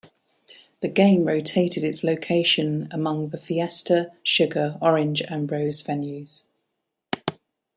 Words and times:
The 0.79 0.87
game 0.87 1.25
rotated 1.25 1.83
its 1.83 2.03
location 2.03 2.87
among 2.89 3.29
the 3.29 3.37
Fiesta, 3.37 4.11
Sugar, 4.23 4.79
Orange, 4.81 5.21
and 5.21 5.47
Rose 5.51 5.83
venues. 5.83 6.45